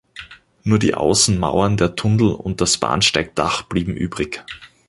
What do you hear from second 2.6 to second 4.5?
Bahnsteigdach blieben übrig.